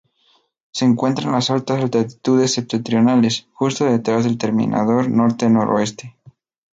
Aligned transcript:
Se 0.71 0.83
encuentra 0.83 1.25
en 1.25 1.31
las 1.33 1.51
altas 1.51 1.79
latitudes 1.79 2.55
septentrionales, 2.55 3.45
justo 3.53 3.85
detrás 3.85 4.23
del 4.23 4.39
terminador 4.39 5.11
norte-noroeste. 5.11 6.15